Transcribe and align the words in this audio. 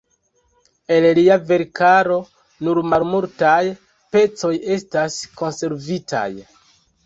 El 0.95 1.05
lia 1.19 1.35
verkaro 1.51 2.15
nur 2.69 2.81
malmultaj 2.95 3.61
pecoj 4.17 4.55
estas 4.81 5.23
konservitaj. 5.45 6.29